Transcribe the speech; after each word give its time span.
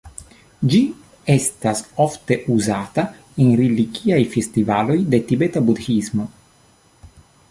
Ĝi 0.73 0.77
estas 1.33 1.81
ofte 2.05 2.37
uzata 2.55 3.03
en 3.45 3.53
religiaj 3.61 4.19
festivaloj 4.37 4.97
de 5.15 5.23
Tibeta 5.33 5.65
budhismo. 5.71 6.29